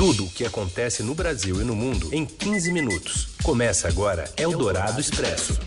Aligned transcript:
Tudo 0.00 0.24
o 0.24 0.30
que 0.30 0.46
acontece 0.46 1.02
no 1.02 1.14
Brasil 1.14 1.60
e 1.60 1.64
no 1.64 1.76
mundo 1.76 2.08
em 2.10 2.24
15 2.24 2.72
minutos. 2.72 3.28
Começa 3.42 3.86
agora 3.86 4.24
Eldorado 4.34 4.98
Expresso. 4.98 5.60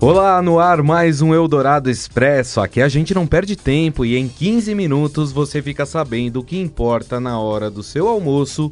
Olá, 0.00 0.40
no 0.40 0.60
ar 0.60 0.84
mais 0.84 1.20
um 1.20 1.34
Eldorado 1.34 1.90
Expresso. 1.90 2.60
Aqui 2.60 2.80
a 2.80 2.88
gente 2.88 3.12
não 3.12 3.26
perde 3.26 3.56
tempo 3.56 4.04
e 4.04 4.16
em 4.16 4.28
15 4.28 4.72
minutos 4.72 5.32
você 5.32 5.60
fica 5.60 5.84
sabendo 5.84 6.38
o 6.38 6.44
que 6.44 6.56
importa 6.56 7.18
na 7.18 7.40
hora 7.40 7.68
do 7.68 7.82
seu 7.82 8.06
almoço 8.06 8.70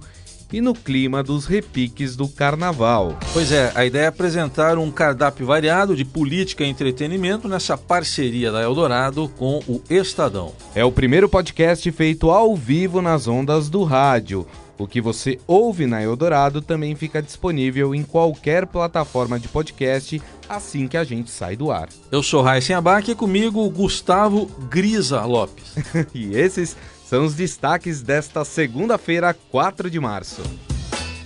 e 0.55 0.61
no 0.61 0.73
clima 0.73 1.21
dos 1.21 1.46
repiques 1.46 2.14
do 2.14 2.29
carnaval. 2.29 3.18
Pois 3.32 3.50
é, 3.50 3.73
a 3.75 3.84
ideia 3.84 4.04
é 4.04 4.07
apresentar 4.07 4.79
um 4.79 4.89
cardápio 4.89 5.45
variado 5.45 5.96
de 5.96 6.04
política 6.04 6.62
e 6.62 6.68
entretenimento 6.68 7.48
nessa 7.48 7.77
parceria 7.77 8.53
da 8.53 8.62
Eldorado 8.62 9.29
com 9.36 9.59
o 9.67 9.82
Estadão. 9.90 10.53
É 10.72 10.85
o 10.85 10.93
primeiro 10.93 11.29
podcast 11.29 11.90
feito 11.90 12.30
ao 12.30 12.54
vivo 12.54 13.03
nas 13.03 13.27
ondas 13.27 13.68
do 13.68 13.82
rádio. 13.82 14.46
O 14.79 14.86
que 14.86 15.00
você 15.00 15.40
ouve 15.46 15.86
na 15.86 16.03
Eldorado 16.03 16.62
também 16.62 16.95
fica 16.95 17.21
disponível 17.21 17.93
em 17.93 18.04
qualquer 18.04 18.67
plataforma 18.67 19.39
de 19.39 19.48
podcast 19.48 20.23
assim 20.48 20.86
que 20.86 20.96
a 20.96 21.04
gente 21.04 21.31
sai 21.31 21.57
do 21.57 21.73
ar. 21.73 21.89
Eu 22.12 22.23
sou 22.23 22.43
Raíssen 22.43 22.76
Abac 22.76 23.11
e 23.11 23.14
comigo 23.14 23.68
Gustavo 23.71 24.46
Grisa 24.68 25.25
Lopes. 25.25 25.75
e 26.14 26.36
esses 26.36 26.76
são 27.07 27.25
os 27.25 27.35
destaques 27.35 28.03
desta 28.03 28.44
segunda-feira, 28.44 29.36
4 29.50 29.90
de 29.90 30.00
março. 30.00 30.43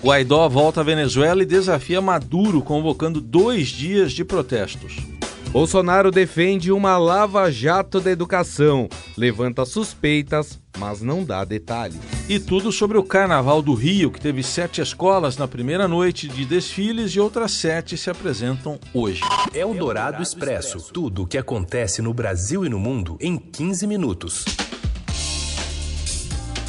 Guaidó 0.03 0.49
volta 0.49 0.81
à 0.81 0.85
Venezuela 0.85 1.43
e 1.43 1.47
desafia 1.47 2.01
Maduro, 2.01 2.63
convocando 2.63 3.21
dois 3.21 3.69
dias 3.69 4.13
de 4.13 4.25
protestos. 4.25 4.97
Bolsonaro 5.51 6.11
defende 6.11 6.71
uma 6.71 6.99
lava-jato 6.99 8.01
da 8.01 8.11
educação, 8.11 8.89
levanta 9.17 9.65
suspeitas, 9.65 10.61
mas 10.79 11.01
não 11.01 11.25
dá 11.25 11.43
detalhes. 11.43 11.99
E 12.29 12.39
tudo 12.39 12.71
sobre 12.71 12.99
o 12.99 13.03
Carnaval 13.03 13.63
do 13.63 13.73
Rio, 13.73 14.11
que 14.11 14.21
teve 14.21 14.43
sete 14.43 14.83
escolas 14.83 15.39
na 15.39 15.49
primeira 15.49 15.89
noite 15.89 16.29
de 16.29 16.45
desfiles 16.45 17.13
e 17.13 17.21
outras 17.21 17.53
sete 17.53 17.97
se 17.97 18.11
apresentam 18.11 18.79
hoje. 18.93 19.23
É 19.55 19.65
o 19.65 19.73
Dourado 19.73 20.23
Expresso 20.23 20.93
tudo 20.93 21.23
o 21.23 21.27
que 21.27 21.39
acontece 21.39 22.03
no 22.03 22.13
Brasil 22.13 22.67
e 22.67 22.69
no 22.69 22.79
mundo 22.79 23.17
em 23.19 23.39
15 23.39 23.87
minutos. 23.87 24.45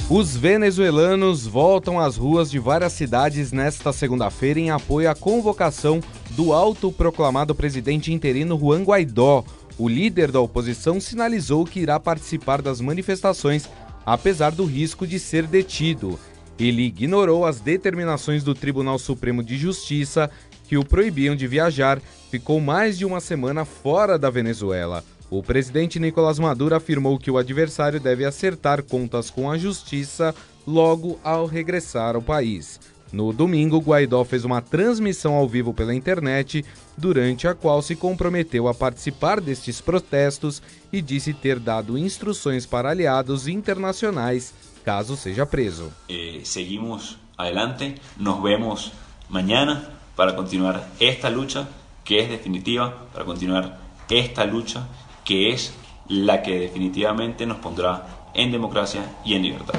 Os 0.10 0.36
venezuelanos 0.36 1.46
voltam 1.46 2.00
às 2.00 2.18
ruas 2.18 2.50
de 2.50 2.58
várias 2.58 2.94
cidades 2.94 3.52
nesta 3.52 3.94
segunda-feira 3.94 4.60
em 4.60 4.72
apoio 4.72 5.08
à 5.08 5.14
convocação 5.14 6.02
do 6.32 6.52
autoproclamado 6.52 7.54
presidente 7.54 8.12
interino 8.12 8.58
Juan 8.58 8.82
Guaidó. 8.82 9.46
O 9.78 9.88
líder 9.88 10.32
da 10.32 10.42
oposição 10.42 11.00
sinalizou 11.00 11.64
que 11.64 11.80
irá 11.80 12.00
participar 12.00 12.60
das 12.60 12.82
manifestações, 12.82 13.70
apesar 14.04 14.52
do 14.52 14.66
risco 14.66 15.06
de 15.06 15.20
ser 15.20 15.46
detido. 15.46 16.20
Ele 16.60 16.82
ignorou 16.82 17.46
as 17.46 17.60
determinações 17.60 18.44
do 18.44 18.56
Tribunal 18.56 18.98
Supremo 18.98 19.44
de 19.44 19.60
Justiça 19.60 20.28
que 20.68 20.76
o 20.76 20.84
proibiam 20.84 21.36
de 21.36 21.46
viajar, 21.46 22.02
ficou 22.32 22.60
mais 22.60 22.98
de 22.98 23.06
uma 23.06 23.20
semana 23.20 23.64
fora 23.64 24.18
da 24.18 24.32
Venezuela. 24.32 25.04
O 25.30 25.44
presidente 25.44 26.00
Nicolás 26.00 26.40
Maduro 26.40 26.76
afirmou 26.76 27.20
que 27.20 27.30
o 27.30 27.38
adversário 27.38 28.00
deve 28.00 28.26
acertar 28.26 28.82
contas 28.82 29.30
com 29.30 29.50
a 29.50 29.58
justiça 29.58 30.34
logo 30.66 31.20
ao 31.24 31.46
regressar 31.46 32.16
ao 32.16 32.22
país. 32.22 32.80
No 33.12 33.34
domingo, 33.34 33.80
Guaidó 33.80 34.24
fez 34.24 34.46
uma 34.46 34.62
transmissão 34.62 35.34
ao 35.34 35.48
vivo 35.48 35.74
pela 35.74 35.96
internet, 35.96 36.64
durante 36.96 37.48
a 37.48 37.56
qual 37.56 37.82
se 37.82 37.96
comprometeu 37.96 38.68
a 38.68 38.74
participar 38.74 39.42
destes 39.42 39.82
protestos 39.82 40.62
e 40.92 41.02
disse 41.02 41.34
ter 41.34 41.60
dado 41.60 41.98
instruções 41.98 42.66
para 42.66 42.90
aliados 42.90 43.48
internacionais 43.48 44.54
caso 44.84 45.16
seja 45.16 45.46
preso. 45.46 45.92
Eh, 46.08 46.42
seguimos 46.44 47.18
adelante, 47.38 47.96
nos 48.18 48.42
vemos 48.42 48.92
mañana 49.30 49.88
para 50.16 50.34
continuar 50.34 50.90
esta 51.00 51.30
lucha 51.30 51.68
que 52.04 52.20
es 52.20 52.30
definitiva, 52.30 53.08
para 53.14 53.24
continuar 53.24 53.80
esta 54.10 54.44
lucha 54.46 54.88
que 55.30 55.52
es 55.52 55.72
la 56.08 56.42
que 56.42 56.58
definitivamente 56.58 57.46
nos 57.46 57.60
pondrá 57.60 58.32
en 58.34 58.52
democracia 58.52 59.04
y 59.24 59.36
en 59.36 59.44
libertad. 59.44 59.76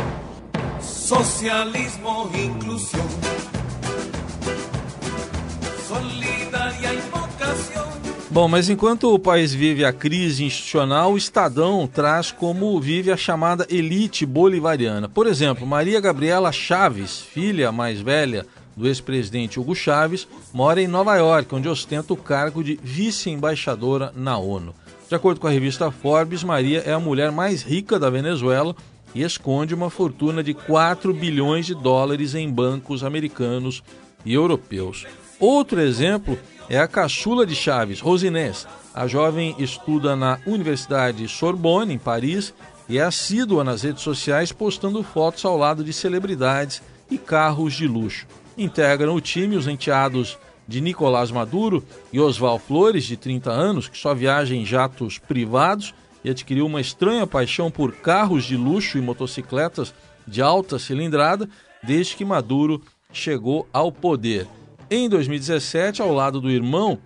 Socialismo, 0.81 2.31
inclusión, 2.33 3.03
solidaria 5.89 6.95
y 6.95 7.01
vocación. 7.11 7.85
Bom, 8.31 8.47
mas 8.47 8.71
enquanto 8.71 9.13
o 9.13 9.19
país 9.19 9.53
vive 9.53 9.85
a 9.85 9.93
crise 9.93 10.45
institucional, 10.45 11.13
o 11.13 11.17
Estadão 11.17 11.85
traz 11.89 12.31
como 12.31 12.81
vive 12.81 13.11
a 13.11 13.17
chamada 13.17 13.67
elite 13.69 14.25
bolivariana. 14.25 15.09
Por 15.09 15.27
exemplo, 15.27 15.67
Maria 15.67 16.01
Gabriela 16.01 16.53
Chaves, 16.53 17.19
filha 17.19 17.73
mais 17.73 18.01
velha 18.01 18.47
do 18.77 18.87
ex-presidente 18.87 19.59
Hugo 19.59 19.75
Chaves, 19.75 20.29
mora 20.53 20.81
em 20.81 20.87
Nova 20.87 21.17
York, 21.17 21.53
onde 21.53 21.69
ostenta 21.69 22.13
o 22.13 22.17
cargo 22.17 22.63
de 22.63 22.79
vice-embaixadora 22.81 24.13
na 24.15 24.39
ONU. 24.39 24.73
De 25.11 25.17
acordo 25.17 25.41
com 25.41 25.49
a 25.49 25.51
revista 25.51 25.91
Forbes, 25.91 26.45
Maria 26.45 26.85
é 26.87 26.93
a 26.93 27.01
mulher 27.01 27.33
mais 27.33 27.65
rica 27.65 27.99
da 27.99 28.09
Venezuela 28.09 28.77
e 29.13 29.25
esconde 29.25 29.75
uma 29.75 29.91
fortuna 29.91 30.41
de 30.41 30.55
4 30.55 31.13
bilhões 31.13 31.67
de 31.67 31.75
dólares 31.75 32.37
em 32.37 32.49
bancos 32.49 33.03
americanos 33.03 33.83
e 34.25 34.35
europeus. 34.35 35.09
Outro 35.41 35.81
exemplo 35.81 36.39
é 36.69 36.79
a 36.79 36.87
caçula 36.87 37.45
de 37.45 37.57
Chaves, 37.57 37.99
Rosinés. 37.99 38.69
A 38.95 39.09
jovem 39.09 39.57
estuda 39.59 40.15
na 40.15 40.39
Universidade 40.47 41.27
Sorbonne, 41.27 41.93
em 41.93 41.99
Paris, 41.99 42.55
e 42.89 42.97
é 42.97 43.03
assídua 43.03 43.65
nas 43.65 43.83
redes 43.83 44.05
sociais 44.05 44.53
postando 44.53 45.03
fotos 45.03 45.45
ao 45.45 45.59
lado 45.59 45.83
de 45.83 45.93
celebridades 45.93 46.81
e 47.11 47.19
carros 47.19 47.75
de 47.75 47.89
luxo. 47.89 48.29
Integram 48.57 49.17
o 49.17 49.21
time 49.21 49.57
os 49.57 49.67
enteados 49.67 50.39
de 50.71 50.81
Nicolás 50.81 51.33
Maduro 51.33 51.85
e 52.13 52.21
Oswald 52.21 52.63
Flores, 52.63 53.03
de 53.03 53.17
30 53.17 53.51
anos, 53.51 53.89
que 53.89 53.99
só 53.99 54.15
viaja 54.15 54.55
em 54.55 54.65
jatos 54.65 55.19
privados 55.19 55.93
e 56.23 56.31
adquiriu 56.31 56.65
uma 56.65 56.81
estranha 56.81 57.27
paixão 57.27 57.73
por 57.73 57.91
carros 57.91 58.45
de 58.45 58.57
luxo 58.57 58.97
e 58.97 59.01
motocicletas 59.01 59.93
de 60.25 60.41
alta 60.41 60.79
cilindrada 60.79 61.49
desde 61.83 62.15
que 62.15 62.25
Maduro 62.25 62.81
chegou 63.13 63.67
ao 63.73 63.91
poder. 63.91 64.47
Em 64.89 65.09
2017, 65.09 66.01
ao 66.01 66.13
lado 66.15 66.41
do 66.41 66.49
irmão 66.49 67.01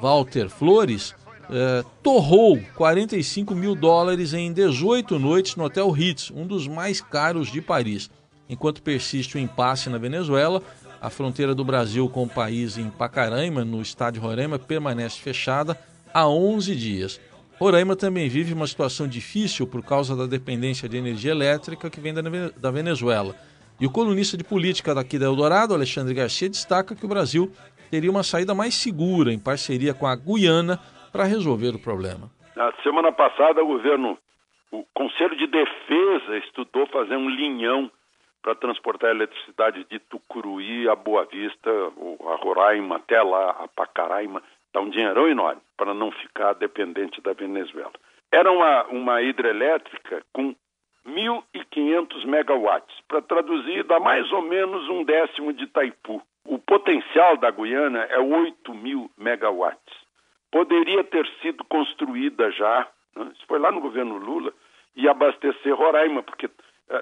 Walter 0.00 0.48
Flores, 0.48 1.14
eh, 1.50 1.84
torrou 2.02 2.58
45 2.74 3.54
mil 3.54 3.74
dólares 3.74 4.32
em 4.32 4.50
18 4.50 5.18
noites 5.18 5.54
no 5.54 5.64
Hotel 5.64 5.90
Ritz, 5.90 6.30
um 6.30 6.46
dos 6.46 6.66
mais 6.66 7.02
caros 7.02 7.52
de 7.52 7.60
Paris. 7.60 8.08
Enquanto 8.48 8.82
persiste 8.82 9.36
o 9.36 9.40
impasse 9.40 9.90
na 9.90 9.98
Venezuela, 9.98 10.62
a 11.02 11.10
fronteira 11.10 11.52
do 11.52 11.64
Brasil 11.64 12.08
com 12.08 12.22
o 12.22 12.28
país 12.28 12.78
em 12.78 12.88
Pacaraima, 12.88 13.64
no 13.64 13.82
estado 13.82 14.14
de 14.14 14.20
Roraima, 14.20 14.56
permanece 14.56 15.20
fechada 15.20 15.76
há 16.14 16.28
11 16.28 16.76
dias. 16.76 17.20
Roraima 17.58 17.96
também 17.96 18.28
vive 18.28 18.54
uma 18.54 18.68
situação 18.68 19.08
difícil 19.08 19.66
por 19.66 19.84
causa 19.84 20.14
da 20.14 20.26
dependência 20.26 20.88
de 20.88 20.96
energia 20.96 21.32
elétrica 21.32 21.90
que 21.90 22.00
vem 22.00 22.14
da 22.14 22.70
Venezuela. 22.70 23.34
E 23.80 23.86
o 23.86 23.90
colunista 23.90 24.36
de 24.36 24.44
política 24.44 24.94
daqui 24.94 25.18
da 25.18 25.26
Eldorado, 25.26 25.74
Alexandre 25.74 26.14
Garcia, 26.14 26.48
destaca 26.48 26.94
que 26.94 27.04
o 27.04 27.08
Brasil 27.08 27.50
teria 27.90 28.10
uma 28.10 28.22
saída 28.22 28.54
mais 28.54 28.74
segura 28.74 29.32
em 29.32 29.40
parceria 29.40 29.92
com 29.92 30.06
a 30.06 30.14
Guiana 30.14 30.78
para 31.10 31.24
resolver 31.24 31.74
o 31.74 31.80
problema. 31.80 32.30
Na 32.54 32.72
semana 32.84 33.10
passada, 33.10 33.60
o 33.60 33.66
governo, 33.66 34.16
o 34.70 34.84
Conselho 34.94 35.36
de 35.36 35.48
Defesa 35.48 36.38
estudou 36.46 36.86
fazer 36.86 37.16
um 37.16 37.28
linhão 37.28 37.90
para 38.42 38.56
transportar 38.56 39.10
eletricidade 39.10 39.84
de 39.84 39.98
Tucuruí 40.00 40.88
a 40.88 40.96
Boa 40.96 41.24
Vista, 41.24 41.70
a 41.70 42.34
Roraima, 42.36 42.96
até 42.96 43.22
lá, 43.22 43.50
a 43.50 43.68
Pacaraima. 43.68 44.42
Dá 44.74 44.80
um 44.80 44.90
dinheirão 44.90 45.28
enorme 45.28 45.60
para 45.76 45.94
não 45.94 46.10
ficar 46.10 46.54
dependente 46.54 47.20
da 47.20 47.32
Venezuela. 47.32 47.92
Era 48.32 48.50
uma, 48.50 48.84
uma 48.84 49.22
hidrelétrica 49.22 50.24
com 50.32 50.54
1.500 51.06 52.24
megawatts. 52.24 52.96
Para 53.06 53.22
traduzir, 53.22 53.84
dá 53.84 54.00
mais 54.00 54.30
ou 54.32 54.42
menos 54.42 54.88
um 54.88 55.04
décimo 55.04 55.52
de 55.52 55.64
Itaipu. 55.64 56.22
O 56.44 56.58
potencial 56.58 57.36
da 57.36 57.50
Guiana 57.50 58.02
é 58.04 58.18
8 58.18 58.74
mil 58.74 59.10
megawatts. 59.16 60.02
Poderia 60.50 61.04
ter 61.04 61.26
sido 61.40 61.64
construída 61.64 62.50
já, 62.50 62.88
né? 63.16 63.30
isso 63.34 63.46
foi 63.46 63.58
lá 63.58 63.70
no 63.70 63.80
governo 63.80 64.16
Lula, 64.16 64.52
e 64.94 65.08
abastecer 65.08 65.74
Roraima, 65.74 66.22
porque 66.22 66.50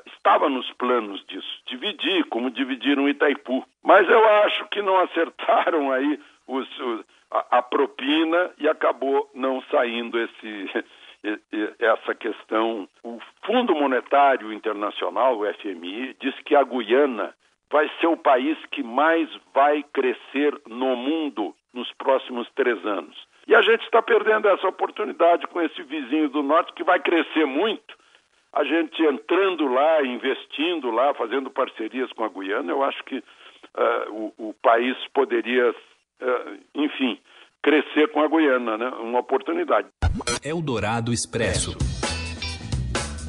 estava 0.07 0.49
nos 0.49 0.71
planos 0.73 1.25
disso, 1.27 1.63
dividir, 1.67 2.25
como 2.27 2.51
dividiram 2.51 3.09
Itaipu. 3.09 3.65
Mas 3.83 4.09
eu 4.09 4.25
acho 4.45 4.67
que 4.69 4.83
não 4.83 4.99
acertaram 4.99 5.91
aí 5.93 6.21
os, 6.47 6.79
os, 6.81 7.05
a, 7.31 7.59
a, 7.59 7.63
propina 7.63 8.51
e 8.59 8.69
acabou 8.69 9.29
não 9.35 9.63
saindo 9.71 10.19
esse, 10.19 10.87
essa 11.79 12.15
questão. 12.15 12.89
O 13.03 13.19
Fundo 13.45 13.75
Monetário 13.75 14.53
Internacional, 14.53 15.39
o 15.39 15.55
FMI, 15.55 16.17
diz 16.21 16.35
que 16.41 16.55
a 16.55 16.63
Guiana 16.63 17.35
vai 17.71 17.91
ser 18.01 18.09
o 18.09 18.17
país 18.17 18.59
que 18.73 18.83
mais 18.83 19.29
vai 19.55 19.83
crescer 19.93 20.61
no 20.67 20.97
mundo 20.97 21.55
nos 21.73 21.91
próximos 21.93 22.49
três 22.55 22.85
anos. 22.85 23.17
E 23.47 23.55
a 23.55 23.63
gente 23.63 23.83
está 23.85 24.03
perdendo 24.03 24.49
essa 24.49 24.69
oportunidade 24.69 25.47
com 25.47 25.61
esse 25.63 25.83
vizinho 25.83 26.29
do 26.29 26.43
norte 26.43 26.73
que 26.73 26.85
vai 26.85 27.01
crescer 27.01 27.47
muito 27.47 28.00
a 28.53 28.65
gente 28.65 29.01
entrando 29.03 29.67
lá, 29.67 30.03
investindo 30.03 30.91
lá, 30.91 31.15
fazendo 31.15 31.51
parcerias 31.51 32.13
com 32.13 32.25
a 32.25 32.29
Guiana, 32.29 32.73
eu 32.73 32.83
acho 32.83 33.03
que 33.05 33.19
uh, 33.19 34.33
o, 34.39 34.49
o, 34.49 34.55
país 34.55 34.97
poderia, 35.15 35.71
uh, 35.71 36.59
enfim, 36.75 37.19
crescer 37.63 38.09
com 38.09 38.21
a 38.21 38.29
Guiana, 38.29 38.77
né? 38.77 38.89
Uma 39.01 39.21
oportunidade. 39.21 39.89
Eldorado 40.45 41.13
Expresso. 41.13 41.77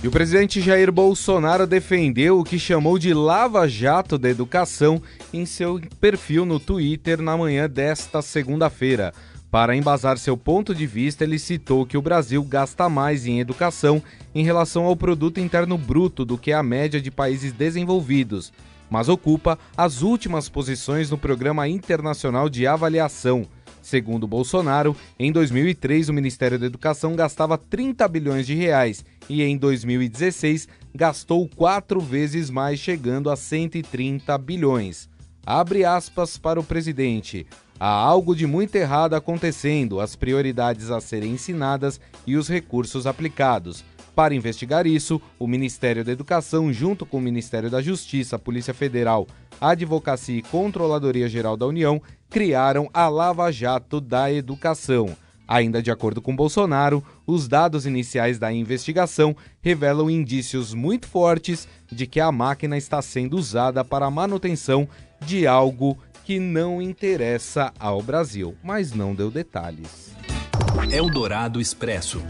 E 0.03 0.07
o 0.07 0.11
presidente 0.11 0.59
Jair 0.59 0.91
Bolsonaro 0.91 1.67
defendeu 1.67 2.39
o 2.39 2.43
que 2.43 2.57
chamou 2.57 2.97
de 2.97 3.13
lava-jato 3.13 4.17
da 4.17 4.27
educação 4.27 4.99
em 5.31 5.45
seu 5.45 5.79
perfil 5.99 6.43
no 6.43 6.59
Twitter 6.59 7.21
na 7.21 7.37
manhã 7.37 7.69
desta 7.69 8.19
segunda-feira. 8.23 9.13
Para 9.51 9.75
embasar 9.75 10.17
seu 10.17 10.37
ponto 10.37 10.73
de 10.73 10.87
vista, 10.87 11.25
ele 11.25 11.37
citou 11.37 11.85
que 11.85 11.97
o 11.97 12.01
Brasil 12.01 12.41
gasta 12.41 12.87
mais 12.87 13.25
em 13.25 13.41
educação 13.41 14.01
em 14.33 14.45
relação 14.45 14.85
ao 14.85 14.95
produto 14.95 15.41
interno 15.41 15.77
bruto 15.77 16.23
do 16.23 16.37
que 16.37 16.53
a 16.53 16.63
média 16.63 17.01
de 17.01 17.11
países 17.11 17.51
desenvolvidos, 17.51 18.53
mas 18.89 19.09
ocupa 19.09 19.59
as 19.75 20.01
últimas 20.03 20.47
posições 20.47 21.11
no 21.11 21.17
Programa 21.17 21.67
Internacional 21.67 22.47
de 22.47 22.65
Avaliação. 22.65 23.45
Segundo 23.81 24.25
Bolsonaro, 24.25 24.95
em 25.19 25.33
2003 25.33 26.07
o 26.07 26.13
Ministério 26.13 26.57
da 26.57 26.67
Educação 26.67 27.13
gastava 27.13 27.57
30 27.57 28.07
bilhões 28.07 28.47
de 28.47 28.55
reais 28.55 29.03
e 29.27 29.43
em 29.43 29.57
2016 29.57 30.69
gastou 30.95 31.49
quatro 31.49 31.99
vezes 31.99 32.49
mais, 32.49 32.79
chegando 32.79 33.29
a 33.29 33.35
130 33.35 34.37
bilhões. 34.37 35.09
Abre 35.45 35.83
aspas 35.83 36.37
para 36.37 36.59
o 36.59 36.63
presidente. 36.63 37.45
Há 37.83 37.89
algo 37.89 38.35
de 38.35 38.45
muito 38.45 38.75
errado 38.75 39.15
acontecendo, 39.15 39.99
as 39.99 40.15
prioridades 40.15 40.91
a 40.91 41.01
serem 41.01 41.31
ensinadas 41.31 41.99
e 42.27 42.37
os 42.37 42.47
recursos 42.47 43.07
aplicados. 43.07 43.83
Para 44.15 44.35
investigar 44.35 44.85
isso, 44.85 45.19
o 45.39 45.47
Ministério 45.47 46.05
da 46.05 46.11
Educação, 46.11 46.71
junto 46.71 47.07
com 47.07 47.17
o 47.17 47.21
Ministério 47.21 47.71
da 47.71 47.81
Justiça, 47.81 48.37
Polícia 48.37 48.71
Federal, 48.71 49.25
Advocacia 49.59 50.37
e 50.37 50.43
Controladoria 50.43 51.27
Geral 51.27 51.57
da 51.57 51.65
União, 51.65 51.99
criaram 52.29 52.87
a 52.93 53.09
Lava 53.09 53.51
Jato 53.51 53.99
da 53.99 54.31
Educação. 54.31 55.17
Ainda 55.47 55.81
de 55.81 55.89
acordo 55.89 56.21
com 56.21 56.35
Bolsonaro, 56.35 57.03
os 57.25 57.47
dados 57.47 57.87
iniciais 57.87 58.37
da 58.37 58.53
investigação 58.53 59.35
revelam 59.59 60.07
indícios 60.07 60.71
muito 60.75 61.07
fortes 61.07 61.67
de 61.91 62.05
que 62.05 62.19
a 62.19 62.31
máquina 62.31 62.77
está 62.77 63.01
sendo 63.01 63.37
usada 63.37 63.83
para 63.83 64.05
a 64.05 64.11
manutenção 64.11 64.87
de 65.25 65.47
algo 65.47 65.97
que 66.31 66.39
não 66.39 66.81
interessa 66.81 67.73
ao 67.77 68.01
Brasil, 68.01 68.55
mas 68.63 68.93
não 68.93 69.13
deu 69.13 69.29
detalhes. 69.29 70.15
Eldorado 70.89 71.59
Expresso. 71.59 72.21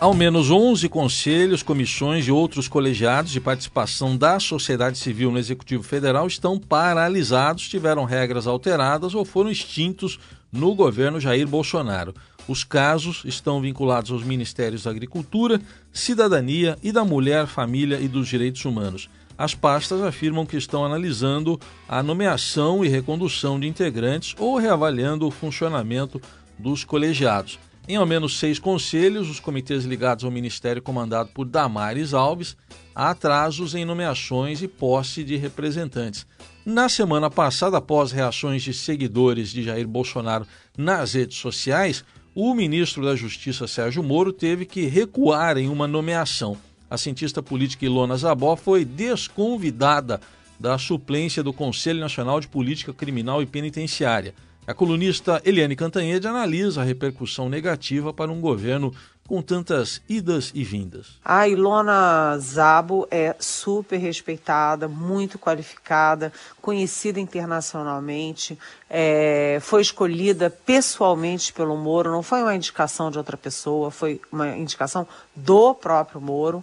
Ao 0.00 0.12
menos 0.12 0.50
11 0.50 0.88
conselhos, 0.88 1.62
comissões 1.62 2.26
e 2.26 2.32
outros 2.32 2.66
colegiados 2.66 3.30
de 3.30 3.40
participação 3.40 4.16
da 4.16 4.40
sociedade 4.40 4.98
civil 4.98 5.30
no 5.30 5.38
Executivo 5.38 5.84
Federal 5.84 6.26
estão 6.26 6.58
paralisados, 6.58 7.68
tiveram 7.68 8.02
regras 8.02 8.48
alteradas 8.48 9.14
ou 9.14 9.24
foram 9.24 9.48
extintos 9.48 10.18
no 10.50 10.74
governo 10.74 11.20
Jair 11.20 11.46
Bolsonaro. 11.46 12.16
Os 12.48 12.64
casos 12.64 13.22
estão 13.24 13.60
vinculados 13.60 14.10
aos 14.10 14.24
Ministérios 14.24 14.82
da 14.82 14.90
Agricultura, 14.90 15.60
Cidadania 15.92 16.76
e 16.82 16.90
da 16.90 17.04
Mulher, 17.04 17.46
Família 17.46 18.00
e 18.00 18.08
dos 18.08 18.26
Direitos 18.26 18.64
Humanos. 18.64 19.08
As 19.36 19.54
pastas 19.54 20.00
afirmam 20.00 20.46
que 20.46 20.56
estão 20.56 20.84
analisando 20.84 21.60
a 21.88 22.02
nomeação 22.02 22.84
e 22.84 22.88
recondução 22.88 23.58
de 23.58 23.66
integrantes 23.66 24.34
ou 24.38 24.56
reavaliando 24.56 25.26
o 25.26 25.30
funcionamento 25.30 26.20
dos 26.58 26.84
colegiados. 26.84 27.58
Em 27.86 27.96
ao 27.96 28.06
menos 28.06 28.38
seis 28.38 28.58
conselhos, 28.58 29.28
os 29.28 29.40
comitês 29.40 29.84
ligados 29.84 30.24
ao 30.24 30.30
ministério 30.30 30.80
comandado 30.80 31.30
por 31.34 31.44
Damares 31.44 32.14
Alves, 32.14 32.56
há 32.94 33.10
atrasos 33.10 33.74
em 33.74 33.84
nomeações 33.84 34.62
e 34.62 34.68
posse 34.68 35.22
de 35.22 35.36
representantes. 35.36 36.26
Na 36.64 36.88
semana 36.88 37.28
passada, 37.28 37.76
após 37.76 38.10
reações 38.10 38.62
de 38.62 38.72
seguidores 38.72 39.50
de 39.50 39.62
Jair 39.62 39.86
Bolsonaro 39.86 40.46
nas 40.78 41.12
redes 41.12 41.36
sociais, 41.36 42.02
o 42.34 42.54
ministro 42.54 43.04
da 43.04 43.14
Justiça 43.14 43.66
Sérgio 43.66 44.02
Moro 44.02 44.32
teve 44.32 44.64
que 44.64 44.86
recuar 44.86 45.58
em 45.58 45.68
uma 45.68 45.86
nomeação. 45.86 46.56
A 46.94 46.96
cientista 46.96 47.42
política 47.42 47.84
Ilona 47.84 48.16
Zabó 48.16 48.54
foi 48.54 48.84
desconvidada 48.84 50.20
da 50.60 50.78
suplência 50.78 51.42
do 51.42 51.52
Conselho 51.52 51.98
Nacional 51.98 52.38
de 52.38 52.46
Política 52.46 52.94
Criminal 52.94 53.42
e 53.42 53.46
Penitenciária. 53.46 54.32
A 54.64 54.72
colunista 54.72 55.42
Eliane 55.44 55.74
Cantanhede 55.74 56.28
analisa 56.28 56.82
a 56.82 56.84
repercussão 56.84 57.48
negativa 57.48 58.14
para 58.14 58.30
um 58.30 58.40
governo 58.40 58.94
com 59.26 59.40
tantas 59.40 60.02
idas 60.08 60.50
e 60.54 60.62
vindas. 60.62 61.18
A 61.24 61.48
Ilona 61.48 62.36
Zabo 62.38 63.08
é 63.10 63.34
super 63.38 63.96
respeitada, 63.96 64.86
muito 64.86 65.38
qualificada, 65.38 66.32
conhecida 66.60 67.18
internacionalmente, 67.18 68.58
é, 68.88 69.58
foi 69.62 69.80
escolhida 69.80 70.50
pessoalmente 70.50 71.52
pelo 71.52 71.76
Moro, 71.76 72.12
não 72.12 72.22
foi 72.22 72.42
uma 72.42 72.54
indicação 72.54 73.10
de 73.10 73.16
outra 73.16 73.36
pessoa, 73.36 73.90
foi 73.90 74.20
uma 74.30 74.48
indicação 74.56 75.06
do 75.34 75.74
próprio 75.74 76.20
Moro. 76.20 76.62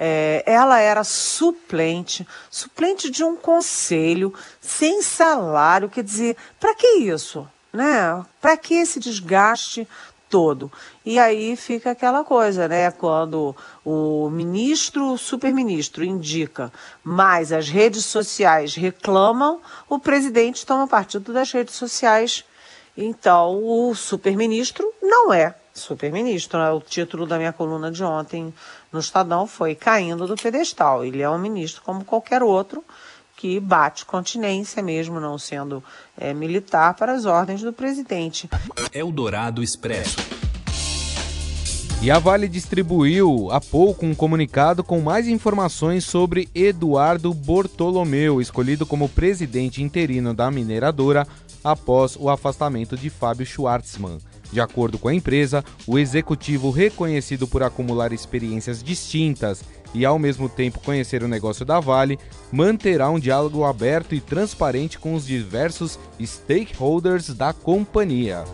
É, 0.00 0.44
ela 0.46 0.78
era 0.78 1.02
suplente, 1.02 2.26
suplente 2.48 3.10
de 3.10 3.24
um 3.24 3.36
conselho, 3.36 4.32
sem 4.60 5.02
salário. 5.02 5.88
Quer 5.88 6.04
dizer, 6.04 6.36
para 6.60 6.74
que 6.74 6.86
isso? 6.86 7.46
Né? 7.72 8.24
Para 8.40 8.56
que 8.56 8.74
esse 8.74 9.00
desgaste 9.00 9.86
todo? 10.28 10.70
E 11.04 11.18
aí 11.18 11.56
fica 11.56 11.90
aquela 11.90 12.24
coisa, 12.24 12.68
né? 12.68 12.90
Quando 12.90 13.54
o 13.84 14.28
ministro, 14.30 15.12
o 15.12 15.18
superministro 15.18 16.04
indica, 16.04 16.72
mas 17.02 17.52
as 17.52 17.68
redes 17.68 18.04
sociais 18.04 18.74
reclamam, 18.74 19.60
o 19.88 19.98
presidente 19.98 20.66
toma 20.66 20.86
partido 20.86 21.32
das 21.32 21.52
redes 21.52 21.74
sociais. 21.74 22.44
Então, 22.96 23.62
o 23.62 23.94
superministro 23.94 24.92
não 25.02 25.32
é 25.32 25.54
superministro. 25.78 26.58
Né? 26.58 26.70
O 26.70 26.80
título 26.80 27.26
da 27.26 27.38
minha 27.38 27.52
coluna 27.52 27.90
de 27.90 28.04
ontem 28.04 28.52
no 28.92 28.98
Estadão 28.98 29.46
foi 29.46 29.74
Caindo 29.74 30.26
do 30.26 30.36
Pedestal. 30.36 31.04
Ele 31.04 31.22
é 31.22 31.30
um 31.30 31.38
ministro 31.38 31.82
como 31.82 32.04
qualquer 32.04 32.42
outro 32.42 32.84
que 33.38 33.60
bate 33.60 34.04
continência, 34.04 34.82
mesmo 34.82 35.20
não 35.20 35.38
sendo 35.38 35.82
é, 36.18 36.34
militar, 36.34 36.94
para 36.94 37.12
as 37.12 37.24
ordens 37.24 37.62
do 37.62 37.72
presidente. 37.72 38.50
Eldorado 38.92 39.62
Expresso. 39.62 40.16
E 42.02 42.10
a 42.10 42.18
Vale 42.18 42.48
distribuiu 42.48 43.48
há 43.52 43.60
pouco 43.60 44.04
um 44.04 44.12
comunicado 44.12 44.82
com 44.82 45.00
mais 45.00 45.28
informações 45.28 46.04
sobre 46.04 46.48
Eduardo 46.52 47.32
Bortolomeu, 47.32 48.40
escolhido 48.40 48.84
como 48.84 49.08
presidente 49.08 49.84
interino 49.84 50.34
da 50.34 50.50
mineradora 50.50 51.24
após 51.62 52.16
o 52.16 52.28
afastamento 52.28 52.96
de 52.96 53.08
Fábio 53.08 53.46
Schwartzman. 53.46 54.18
De 54.50 54.60
acordo 54.60 54.98
com 54.98 55.08
a 55.08 55.14
empresa, 55.14 55.64
o 55.86 55.98
executivo, 55.98 56.70
reconhecido 56.70 57.46
por 57.46 57.62
acumular 57.62 58.12
experiências 58.12 58.82
distintas 58.82 59.62
e 59.94 60.04
ao 60.04 60.18
mesmo 60.18 60.48
tempo 60.48 60.80
conhecer 60.80 61.22
o 61.22 61.28
negócio 61.28 61.64
da 61.64 61.80
Vale, 61.80 62.18
manterá 62.52 63.10
um 63.10 63.18
diálogo 63.18 63.64
aberto 63.64 64.14
e 64.14 64.20
transparente 64.20 64.98
com 64.98 65.14
os 65.14 65.26
diversos 65.26 65.98
stakeholders 66.20 67.28
da 67.28 67.52
companhia. 67.52 68.44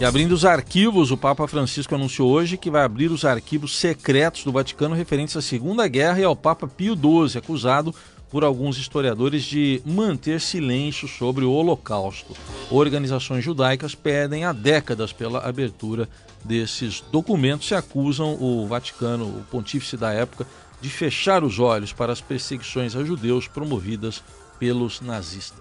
E 0.00 0.04
abrindo 0.04 0.32
os 0.32 0.44
arquivos, 0.44 1.12
o 1.12 1.16
Papa 1.16 1.46
Francisco 1.46 1.94
anunciou 1.94 2.28
hoje 2.28 2.56
que 2.56 2.70
vai 2.70 2.82
abrir 2.82 3.12
os 3.12 3.24
arquivos 3.24 3.76
secretos 3.76 4.42
do 4.42 4.50
Vaticano 4.50 4.94
referentes 4.94 5.36
à 5.36 5.42
Segunda 5.42 5.86
Guerra 5.86 6.18
e 6.18 6.24
ao 6.24 6.34
Papa 6.34 6.66
Pio 6.66 6.96
XII, 6.96 7.38
acusado 7.38 7.94
por 8.28 8.42
alguns 8.42 8.76
historiadores 8.76 9.44
de 9.44 9.80
manter 9.86 10.40
silêncio 10.40 11.06
sobre 11.06 11.44
o 11.44 11.52
Holocausto. 11.52 12.34
Organizações 12.68 13.44
judaicas 13.44 13.94
pedem 13.94 14.44
há 14.44 14.52
décadas 14.52 15.12
pela 15.12 15.38
abertura 15.38 16.08
desses 16.44 17.00
documentos 17.12 17.70
e 17.70 17.76
acusam 17.76 18.36
o 18.40 18.66
Vaticano, 18.66 19.26
o 19.26 19.44
pontífice 19.48 19.96
da 19.96 20.12
época, 20.12 20.44
de 20.84 20.90
fechar 20.90 21.42
os 21.42 21.58
olhos 21.58 21.94
para 21.94 22.12
as 22.12 22.20
perseguições 22.20 22.94
a 22.94 23.02
judeus 23.02 23.48
promovidas 23.48 24.22
pelos 24.58 25.00
nazistas. 25.00 25.58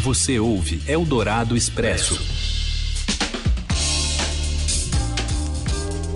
Você 0.00 0.38
ouve 0.38 0.80
Eldorado 0.86 1.56
Expresso. 1.56 2.16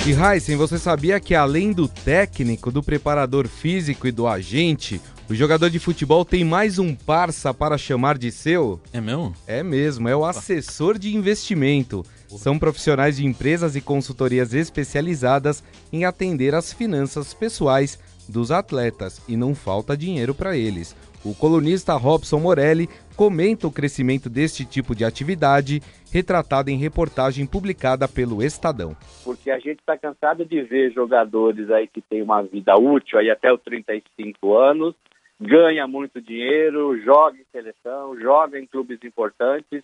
E 0.07 0.13
Heisen, 0.13 0.57
você 0.57 0.79
sabia 0.79 1.19
que 1.19 1.35
além 1.35 1.73
do 1.73 1.89
técnico, 1.89 2.71
do 2.71 2.81
preparador 2.81 3.49
físico 3.49 4.07
e 4.07 4.13
do 4.13 4.29
agente, 4.29 5.01
o 5.29 5.35
jogador 5.35 5.69
de 5.69 5.81
futebol 5.81 6.25
tem 6.25 6.45
mais 6.45 6.79
um 6.79 6.95
parça 6.95 7.53
para 7.53 7.77
chamar 7.77 8.17
de 8.17 8.31
seu? 8.31 8.81
É 8.93 9.01
mesmo? 9.01 9.35
É 9.49 9.65
mesmo, 9.65 10.09
é 10.09 10.15
o 10.15 10.25
assessor 10.25 10.97
de 10.97 11.15
investimento. 11.15 12.07
São 12.37 12.57
profissionais 12.57 13.17
de 13.17 13.27
empresas 13.27 13.75
e 13.75 13.81
consultorias 13.81 14.55
especializadas 14.55 15.63
em 15.93 16.05
atender 16.05 16.55
as 16.55 16.73
finanças 16.73 17.35
pessoais, 17.35 17.99
dos 18.29 18.51
atletas 18.51 19.23
e 19.29 19.37
não 19.37 19.55
falta 19.55 19.97
dinheiro 19.97 20.35
para 20.35 20.57
eles. 20.57 20.95
O 21.25 21.35
colunista 21.35 21.95
Robson 21.95 22.39
Morelli 22.39 22.89
comenta 23.17 23.67
o 23.67 23.73
crescimento 23.73 24.31
deste 24.31 24.65
tipo 24.65 24.95
de 24.95 25.05
atividade, 25.05 25.81
retratado 26.13 26.71
em 26.71 26.77
reportagem 26.77 27.45
publicada 27.45 28.07
pelo 28.07 28.43
Estadão. 28.43 28.97
Porque 29.25 29.51
a 29.51 29.59
gente 29.59 29.81
está 29.81 29.99
cansado 29.99 30.45
de 30.45 30.63
ver 30.63 30.93
jogadores 30.93 31.71
aí 31.71 31.89
que 31.89 32.01
têm 32.01 32.23
uma 32.23 32.43
vida 32.43 32.77
útil 32.77 33.19
aí 33.19 33.31
até 33.31 33.53
os 33.53 33.61
35 33.63 34.57
anos, 34.57 34.95
ganha 35.41 35.87
muito 35.87 36.21
dinheiro, 36.21 36.97
joga 37.03 37.37
em 37.37 37.47
seleção, 37.51 38.17
joga 38.19 38.59
em 38.59 38.67
clubes 38.67 38.99
importantes 39.03 39.83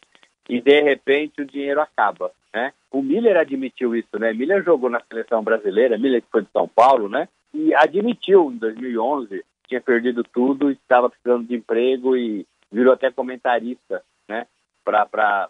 e 0.49 0.61
de 0.61 0.81
repente 0.83 1.43
o 1.43 1.47
dinheiro 1.47 1.81
acaba, 1.81 2.31
né? 2.55 2.73
O 2.91 3.03
Miller 3.03 3.37
admitiu 3.37 3.97
isso, 3.97 4.19
né? 4.19 4.33
Miller 4.33 4.63
jogou 4.63 4.89
na 4.89 5.01
seleção 5.01 5.43
brasileira, 5.43 5.99
Miller 5.99 6.23
que 6.23 6.31
foi 6.31 6.43
de 6.43 6.51
São 6.53 6.69
Paulo, 6.69 7.09
né? 7.09 7.29
E 7.55 7.73
admitiu 7.75 8.51
em 8.51 8.59
2011 8.59 9.45
tinha 9.69 9.81
perdido 9.81 10.23
tudo, 10.23 10.71
estava 10.71 11.09
precisando 11.09 11.47
de 11.47 11.55
emprego 11.55 12.17
e 12.17 12.47
virou 12.71 12.93
até 12.93 13.11
comentarista, 13.11 14.03
né? 14.29 14.47
Para 14.85 15.49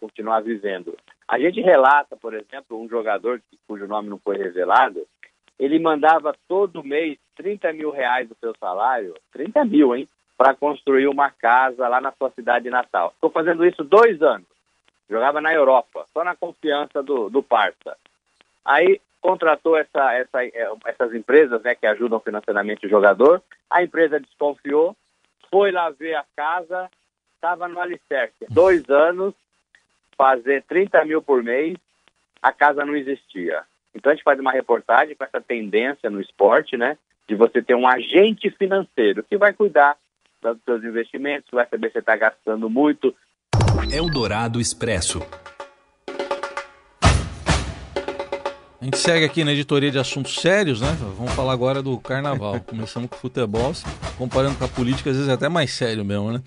continuar 0.00 0.40
vivendo. 0.40 0.96
A 1.28 1.38
gente 1.38 1.60
relata, 1.60 2.16
por 2.16 2.34
exemplo, 2.34 2.80
um 2.80 2.88
jogador 2.88 3.40
cujo 3.66 3.86
nome 3.86 4.08
não 4.08 4.18
foi 4.18 4.36
revelado, 4.36 5.06
ele 5.58 5.78
mandava 5.78 6.34
todo 6.48 6.82
mês 6.82 7.18
30 7.36 7.72
mil 7.72 7.90
reais 7.90 8.28
do 8.28 8.36
seu 8.40 8.52
salário, 8.58 9.14
30 9.32 9.64
mil, 9.64 9.94
hein? 9.94 10.08
Para 10.36 10.54
construir 10.54 11.06
uma 11.06 11.30
casa 11.30 11.86
lá 11.86 12.00
na 12.00 12.12
sua 12.12 12.30
cidade 12.30 12.68
natal. 12.68 13.12
Estou 13.14 13.30
fazendo 13.30 13.64
isso 13.64 13.84
dois 13.84 14.20
anos. 14.22 14.46
Jogava 15.08 15.40
na 15.40 15.52
Europa, 15.52 16.06
só 16.12 16.24
na 16.24 16.34
confiança 16.34 17.02
do, 17.02 17.28
do 17.28 17.42
Parça. 17.42 17.96
Aí 18.64 19.00
contratou 19.22 19.76
essa, 19.76 20.12
essa, 20.14 20.44
é, 20.44 20.68
essas 20.84 21.14
empresas 21.14 21.62
né, 21.62 21.74
que 21.74 21.86
ajudam 21.86 22.20
financeiramente 22.20 22.84
o 22.84 22.90
jogador. 22.90 23.40
A 23.70 23.82
empresa 23.82 24.20
desconfiou, 24.20 24.94
foi 25.48 25.70
lá 25.70 25.88
ver 25.90 26.16
a 26.16 26.24
casa, 26.36 26.90
estava 27.36 27.68
no 27.68 27.80
alicerce. 27.80 28.44
Dois 28.50 28.90
anos, 28.90 29.32
fazer 30.18 30.64
30 30.64 31.04
mil 31.04 31.22
por 31.22 31.42
mês, 31.42 31.76
a 32.42 32.52
casa 32.52 32.84
não 32.84 32.96
existia. 32.96 33.62
Então 33.94 34.10
a 34.10 34.14
gente 34.14 34.24
faz 34.24 34.38
uma 34.40 34.52
reportagem 34.52 35.14
com 35.14 35.24
essa 35.24 35.40
tendência 35.40 36.10
no 36.10 36.20
esporte, 36.20 36.76
né? 36.76 36.98
De 37.28 37.36
você 37.36 37.62
ter 37.62 37.76
um 37.76 37.86
agente 37.86 38.50
financeiro 38.50 39.22
que 39.22 39.36
vai 39.36 39.52
cuidar 39.52 39.96
dos 40.42 40.58
seus 40.64 40.82
investimentos, 40.82 41.48
vai 41.52 41.66
saber 41.68 41.92
se 41.92 41.98
está 41.98 42.16
gastando 42.16 42.68
muito. 42.68 43.14
Eldorado 43.92 44.60
Expresso. 44.60 45.20
A 48.82 48.84
gente 48.84 48.98
segue 48.98 49.24
aqui 49.24 49.44
na 49.44 49.52
editoria 49.52 49.92
de 49.92 49.98
assuntos 50.00 50.34
sérios, 50.34 50.80
né? 50.80 50.98
Vamos 51.16 51.32
falar 51.34 51.52
agora 51.52 51.80
do 51.80 51.96
carnaval. 51.98 52.58
Começamos 52.66 53.08
com 53.08 53.16
futebol, 53.16 53.72
comparando 54.18 54.56
com 54.56 54.64
a 54.64 54.68
política, 54.68 55.08
às 55.08 55.14
vezes 55.14 55.30
é 55.30 55.34
até 55.34 55.48
mais 55.48 55.72
sério 55.72 56.04
mesmo, 56.04 56.32
né? 56.32 56.42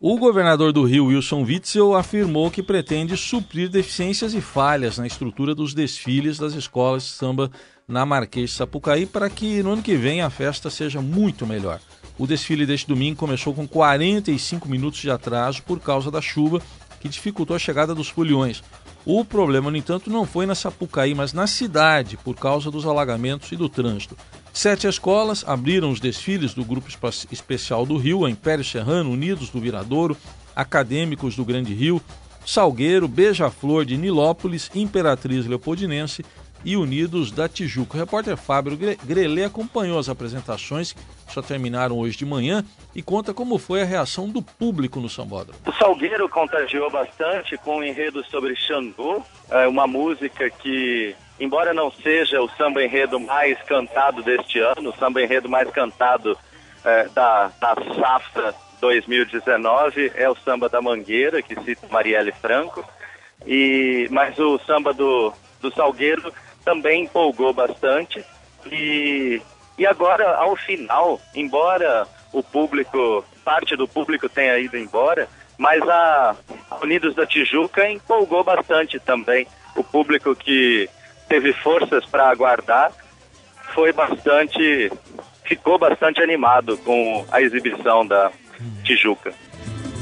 O 0.00 0.18
governador 0.18 0.72
do 0.72 0.82
Rio, 0.82 1.06
Wilson 1.06 1.44
Witzel, 1.44 1.94
afirmou 1.94 2.50
que 2.50 2.64
pretende 2.64 3.16
suprir 3.16 3.68
deficiências 3.68 4.34
e 4.34 4.40
falhas 4.40 4.98
na 4.98 5.06
estrutura 5.06 5.54
dos 5.54 5.72
desfiles 5.72 6.36
das 6.36 6.54
escolas 6.54 7.04
de 7.04 7.10
samba 7.10 7.48
na 7.86 8.04
Marquês 8.04 8.50
de 8.50 8.56
Sapucaí 8.56 9.06
para 9.06 9.30
que 9.30 9.62
no 9.62 9.70
ano 9.70 9.82
que 9.82 9.94
vem 9.94 10.20
a 10.20 10.28
festa 10.28 10.70
seja 10.70 11.00
muito 11.00 11.46
melhor. 11.46 11.78
O 12.18 12.26
desfile 12.26 12.66
deste 12.66 12.88
domingo 12.88 13.16
começou 13.16 13.54
com 13.54 13.68
45 13.68 14.68
minutos 14.68 14.98
de 14.98 15.12
atraso 15.12 15.62
por 15.62 15.78
causa 15.78 16.10
da 16.10 16.20
chuva 16.20 16.60
que 16.98 17.08
dificultou 17.08 17.54
a 17.54 17.60
chegada 17.60 17.94
dos 17.94 18.08
foliões. 18.08 18.64
O 19.10 19.24
problema, 19.24 19.70
no 19.70 19.76
entanto, 19.78 20.10
não 20.10 20.26
foi 20.26 20.44
na 20.44 20.54
Sapucaí, 20.54 21.14
mas 21.14 21.32
na 21.32 21.46
cidade, 21.46 22.18
por 22.18 22.36
causa 22.36 22.70
dos 22.70 22.84
alagamentos 22.84 23.50
e 23.50 23.56
do 23.56 23.66
trânsito. 23.66 24.14
Sete 24.52 24.86
escolas 24.86 25.42
abriram 25.48 25.90
os 25.90 25.98
desfiles 25.98 26.52
do 26.52 26.62
Grupo 26.62 26.88
Especial 27.32 27.86
do 27.86 27.96
Rio, 27.96 28.26
a 28.26 28.30
Império 28.30 28.62
Serrano, 28.62 29.10
Unidos 29.10 29.48
do 29.48 29.60
Viradouro, 29.60 30.14
Acadêmicos 30.54 31.34
do 31.34 31.42
Grande 31.42 31.72
Rio, 31.72 32.02
Salgueiro, 32.44 33.08
Beija-Flor 33.08 33.86
de 33.86 33.96
Nilópolis, 33.96 34.70
Imperatriz 34.74 35.46
Leopoldinense 35.46 36.22
e 36.64 36.76
Unidos 36.76 37.30
da 37.30 37.48
Tijuca. 37.48 37.96
O 37.96 38.00
repórter 38.00 38.36
Fábio 38.36 38.78
Grelê 39.04 39.44
acompanhou 39.44 39.98
as 39.98 40.08
apresentações 40.08 40.92
que 40.92 41.32
só 41.32 41.42
terminaram 41.42 41.98
hoje 41.98 42.16
de 42.16 42.26
manhã 42.26 42.64
e 42.94 43.02
conta 43.02 43.34
como 43.34 43.58
foi 43.58 43.82
a 43.82 43.84
reação 43.84 44.28
do 44.28 44.42
público 44.42 45.00
no 45.00 45.08
Sambódromo. 45.08 45.58
O 45.66 45.72
Salgueiro 45.72 46.28
contagiou 46.28 46.90
bastante 46.90 47.56
com 47.58 47.78
um 47.78 47.84
enredo 47.84 48.24
sobre 48.24 48.56
Xangô, 48.56 49.22
é 49.50 49.66
uma 49.66 49.86
música 49.86 50.50
que, 50.50 51.14
embora 51.38 51.72
não 51.72 51.90
seja 51.90 52.40
o 52.40 52.48
samba 52.50 52.82
enredo 52.82 53.20
mais 53.20 53.60
cantado 53.62 54.22
deste 54.22 54.58
ano, 54.58 54.90
o 54.90 54.96
samba 54.96 55.22
enredo 55.22 55.48
mais 55.48 55.70
cantado 55.70 56.36
é, 56.84 57.08
da, 57.08 57.50
da 57.60 57.74
safra 57.94 58.54
2019 58.80 60.12
é 60.14 60.28
o 60.28 60.36
samba 60.36 60.68
da 60.68 60.80
Mangueira, 60.80 61.42
que 61.42 61.54
cita 61.62 61.86
Marielle 61.90 62.32
Franco, 62.32 62.84
e, 63.46 64.08
mas 64.10 64.38
o 64.38 64.58
samba 64.60 64.92
do, 64.92 65.32
do 65.60 65.72
Salgueiro 65.72 66.32
também 66.68 67.04
empolgou 67.04 67.50
bastante. 67.54 68.22
E, 68.70 69.40
e 69.78 69.86
agora, 69.86 70.36
ao 70.36 70.54
final, 70.54 71.18
embora 71.34 72.06
o 72.30 72.42
público, 72.42 73.24
parte 73.42 73.74
do 73.74 73.88
público 73.88 74.28
tenha 74.28 74.58
ido 74.58 74.76
embora, 74.76 75.26
mas 75.56 75.80
a 75.88 76.36
Unidos 76.82 77.14
da 77.14 77.26
Tijuca 77.26 77.88
empolgou 77.88 78.44
bastante 78.44 79.00
também. 79.00 79.46
O 79.74 79.82
público 79.82 80.36
que 80.36 80.90
teve 81.26 81.54
forças 81.54 82.04
para 82.04 82.28
aguardar 82.28 82.92
foi 83.72 83.90
bastante, 83.90 84.92
ficou 85.44 85.78
bastante 85.78 86.20
animado 86.20 86.76
com 86.78 87.24
a 87.32 87.40
exibição 87.40 88.06
da 88.06 88.30
Tijuca. 88.84 89.32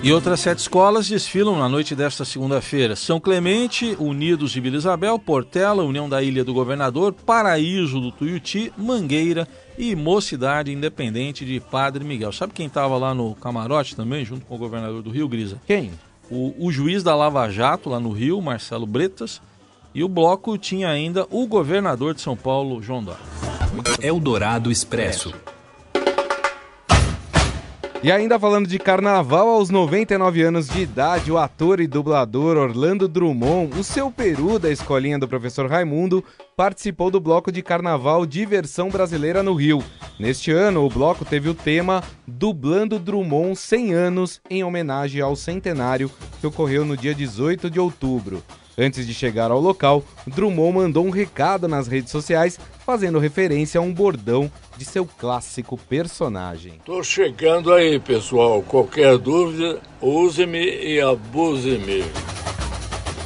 E 0.02 0.12
outras 0.12 0.40
sete 0.40 0.60
escolas 0.60 1.08
desfilam 1.08 1.58
na 1.58 1.68
noite 1.68 1.94
desta 1.96 2.24
segunda-feira. 2.24 2.94
São 2.94 3.18
Clemente, 3.18 3.96
Unidos 3.98 4.52
de 4.52 4.60
Vila 4.60 4.76
Isabel, 4.76 5.18
Portela, 5.18 5.82
União 5.82 6.08
da 6.08 6.22
Ilha 6.22 6.44
do 6.44 6.54
Governador, 6.54 7.12
Paraíso 7.12 8.00
do 8.00 8.12
Tuiuti, 8.12 8.72
Mangueira 8.76 9.48
e 9.76 9.96
Mocidade 9.96 10.70
Independente 10.70 11.44
de 11.44 11.58
Padre 11.58 12.04
Miguel. 12.04 12.32
Sabe 12.32 12.52
quem 12.52 12.66
estava 12.66 12.96
lá 12.96 13.12
no 13.14 13.34
camarote 13.34 13.96
também, 13.96 14.24
junto 14.24 14.46
com 14.46 14.54
o 14.54 14.58
governador 14.58 15.02
do 15.02 15.10
Rio, 15.10 15.28
Grisa? 15.28 15.60
Quem? 15.66 15.90
O, 16.30 16.54
o 16.58 16.70
juiz 16.70 17.02
da 17.02 17.14
Lava 17.16 17.48
Jato, 17.50 17.90
lá 17.90 17.98
no 17.98 18.10
Rio, 18.10 18.40
Marcelo 18.40 18.86
Bretas. 18.86 19.40
E 19.92 20.04
o 20.04 20.08
bloco 20.08 20.56
tinha 20.58 20.88
ainda 20.88 21.26
o 21.30 21.46
governador 21.46 22.14
de 22.14 22.20
São 22.20 22.36
Paulo, 22.36 22.82
João 22.82 23.02
Dória. 23.02 23.20
Eldorado 24.00 24.70
Expresso. 24.70 25.32
E 28.06 28.12
ainda 28.12 28.38
falando 28.38 28.68
de 28.68 28.78
carnaval, 28.78 29.48
aos 29.48 29.68
99 29.68 30.40
anos 30.40 30.68
de 30.68 30.82
idade, 30.82 31.32
o 31.32 31.36
ator 31.36 31.80
e 31.80 31.88
dublador 31.88 32.56
Orlando 32.56 33.08
Drummond, 33.08 33.76
o 33.76 33.82
seu 33.82 34.12
peru 34.12 34.60
da 34.60 34.70
escolinha 34.70 35.18
do 35.18 35.26
professor 35.26 35.68
Raimundo, 35.68 36.22
participou 36.56 37.10
do 37.10 37.18
bloco 37.18 37.50
de 37.50 37.64
carnaval 37.64 38.25
Diversão 38.25 38.90
Brasileira 38.90 39.42
no 39.42 39.54
Rio. 39.54 39.82
Neste 40.20 40.52
ano, 40.52 40.86
o 40.86 40.88
bloco 40.88 41.25
teve 41.25 41.48
o 41.48 41.54
tema 41.54 42.00
Dublando 42.28 43.00
Drummond 43.00 43.56
100 43.56 43.94
anos, 43.94 44.40
em 44.48 44.62
homenagem 44.62 45.20
ao 45.20 45.34
centenário 45.34 46.08
que 46.40 46.46
ocorreu 46.46 46.84
no 46.84 46.96
dia 46.96 47.12
18 47.12 47.68
de 47.68 47.80
outubro. 47.80 48.40
Antes 48.78 49.06
de 49.06 49.14
chegar 49.14 49.50
ao 49.50 49.59
local, 49.59 50.04
Drummond 50.26 50.76
mandou 50.76 51.06
um 51.06 51.11
recado 51.11 51.66
nas 51.66 51.88
redes 51.88 52.11
sociais 52.11 52.59
fazendo 52.85 53.18
referência 53.18 53.78
a 53.78 53.83
um 53.83 53.92
bordão 53.92 54.50
de 54.76 54.85
seu 54.85 55.06
clássico 55.06 55.78
personagem. 55.78 56.75
Tô 56.85 57.02
chegando 57.02 57.73
aí, 57.73 57.99
pessoal. 57.99 58.62
Qualquer 58.62 59.16
dúvida, 59.16 59.80
use-me 60.00 60.59
e 60.59 61.00
abuse-me. 61.00 62.04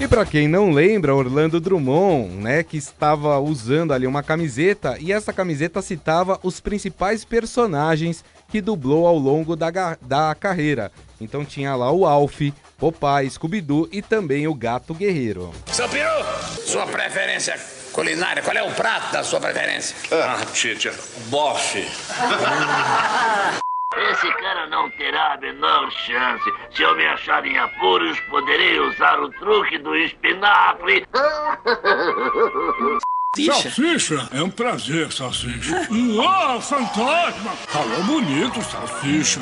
E 0.01 0.09
para 0.09 0.25
quem 0.25 0.49
não 0.49 0.71
lembra, 0.71 1.15
Orlando 1.15 1.61
Drummond, 1.61 2.37
né, 2.37 2.63
que 2.63 2.79
estava 2.79 3.39
usando 3.39 3.93
ali 3.93 4.07
uma 4.07 4.23
camiseta 4.23 4.97
e 4.99 5.13
essa 5.13 5.31
camiseta 5.31 5.83
citava 5.83 6.41
os 6.43 6.59
principais 6.59 7.23
personagens 7.23 8.25
que 8.49 8.63
dublou 8.63 9.07
ao 9.07 9.19
longo 9.19 9.55
da, 9.55 9.99
da 10.01 10.35
carreira. 10.35 10.91
Então 11.21 11.45
tinha 11.45 11.75
lá 11.75 11.93
o 11.93 12.07
Alf, 12.07 12.41
Popeye, 12.81 13.31
Scooby-Doo 13.31 13.89
e 13.93 14.01
também 14.01 14.49
o 14.49 14.55
Gato 14.55 14.95
Guerreiro. 14.95 15.53
Seu 15.67 15.87
Peru, 15.89 16.25
sua 16.65 16.87
preferência 16.87 17.61
culinária, 17.93 18.43
qual 18.43 18.57
é 18.57 18.63
o 18.63 18.73
prato 18.73 19.13
da 19.13 19.23
sua 19.23 19.39
preferência? 19.39 19.95
Ah, 20.11 20.45
Tite, 20.53 20.91
bofe. 21.29 21.87
Esse 24.13 24.33
cara 24.35 24.67
não 24.69 24.89
terá 24.93 25.35
a 25.35 25.37
menor 25.37 25.91
chance. 25.91 26.45
Se 26.75 26.83
eu 26.83 26.97
me 26.97 27.05
achar 27.07 27.45
em 27.45 27.59
apuros, 27.59 28.19
poderei 28.31 28.79
usar 28.79 29.21
o 29.21 29.29
truque 29.31 29.79
do 29.79 29.95
espinafre. 29.97 31.05
Salsicha, 33.37 34.29
é 34.33 34.43
um 34.43 34.51
prazer, 34.51 35.13
Salsicha. 35.13 35.87
Uau, 35.91 36.61
fantasma! 36.61 37.51
Falou 37.69 38.03
bonito, 38.05 38.63
Salsicha. 38.63 39.41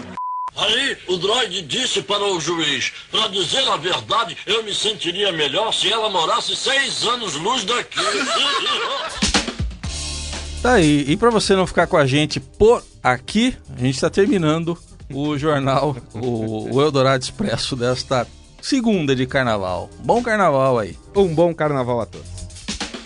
Aí 0.58 0.96
o 1.06 1.16
droid 1.16 1.62
disse 1.62 2.02
para 2.02 2.24
o 2.24 2.40
juiz: 2.40 2.92
para 3.12 3.28
dizer 3.28 3.66
a 3.68 3.76
verdade, 3.76 4.36
eu 4.44 4.64
me 4.64 4.74
sentiria 4.74 5.32
melhor 5.32 5.72
se 5.72 5.90
ela 5.90 6.10
morasse 6.10 6.56
seis 6.56 7.04
anos 7.04 7.34
luz 7.36 7.64
daqui. 7.64 7.98
Tá 10.60 10.72
aí. 10.72 11.04
E 11.06 11.16
para 11.16 11.30
você 11.30 11.54
não 11.54 11.68
ficar 11.68 11.86
com 11.86 11.96
a 11.96 12.04
gente 12.04 12.40
por 12.40 12.84
aqui, 13.00 13.56
a 13.76 13.80
gente 13.80 13.94
está 13.94 14.10
terminando 14.10 14.76
o 15.08 15.38
jornal, 15.38 15.96
o, 16.12 16.74
o 16.74 16.82
Eldorado 16.82 17.22
Expresso 17.22 17.76
desta 17.76 18.26
segunda 18.60 19.14
de 19.14 19.24
carnaval. 19.24 19.88
Bom 20.00 20.20
carnaval 20.20 20.80
aí. 20.80 20.98
Um 21.14 21.32
bom 21.32 21.54
carnaval 21.54 22.00
a 22.00 22.06
todos. 22.06 22.26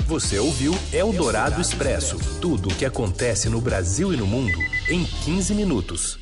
Você 0.07 0.39
ouviu 0.39 0.75
Eldorado 0.95 1.61
Expresso 1.61 2.17
tudo 2.41 2.71
o 2.71 2.75
que 2.75 2.87
acontece 2.87 3.51
no 3.51 3.61
Brasil 3.61 4.15
e 4.15 4.17
no 4.17 4.27
mundo 4.27 4.59
em 4.89 5.05
15 5.05 5.55
minutos. 5.55 6.22